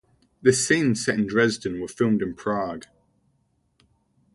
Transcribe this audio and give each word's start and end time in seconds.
The 0.41 0.51
scenes 0.51 1.05
set 1.05 1.19
in 1.19 1.27
Dresden 1.27 1.79
were 1.79 1.87
filmed 1.87 2.23
in 2.23 2.33
Prague. 2.33 2.87